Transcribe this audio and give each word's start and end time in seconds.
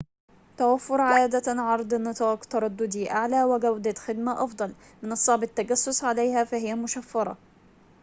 توفر 0.57 1.01
عادة 1.01 1.61
عرض 1.61 1.93
نطاق 1.93 2.45
ترددي 2.45 3.11
أعلى 3.11 3.43
وجودة 3.43 3.93
خدمة 3.93 4.43
أفضل 4.43 4.73
من 5.01 5.11
الصعب 5.11 5.43
التجسس 5.43 6.03
عليها 6.03 6.43
فهي 6.43 6.75
مشفرة 6.75 7.37